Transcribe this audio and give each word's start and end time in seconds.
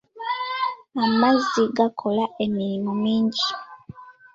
Amazzi 1.03 1.63
gakola 1.77 2.25
emirimu 2.45 2.91
mingi. 3.03 3.47